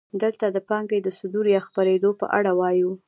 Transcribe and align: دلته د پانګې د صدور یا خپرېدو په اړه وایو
دلته 0.21 0.45
د 0.51 0.57
پانګې 0.69 0.99
د 1.01 1.07
صدور 1.19 1.45
یا 1.55 1.61
خپرېدو 1.67 2.09
په 2.19 2.25
اړه 2.37 2.51
وایو 2.59 2.91